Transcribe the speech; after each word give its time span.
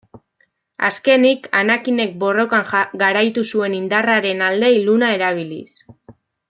Azkenik 0.87 1.45
Anakinek 1.59 2.17
borrokan 2.25 2.65
garaitu 3.05 3.47
zuen 3.55 3.79
indarraren 3.83 4.45
alde 4.51 4.77
iluna 4.81 5.15
erabiliz. 5.21 5.69